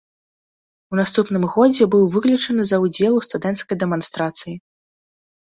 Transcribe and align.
У 0.93 0.97
наступным 0.99 1.43
годзе 1.57 1.83
быў 1.95 2.03
выключаны 2.15 2.61
за 2.71 2.77
ўдзел 2.87 3.13
у 3.21 3.21
студэнцкай 3.29 3.75
дэманстрацыі. 3.85 4.55